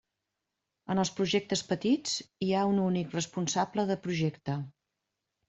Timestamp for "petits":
1.73-2.15